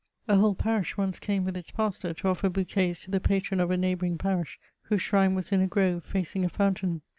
[0.27, 3.69] A whole parish once came with its pastor to offer bouquets to the patron of
[3.69, 7.03] a neighbouring parish, whose shrine was in a grove, facing a fountain.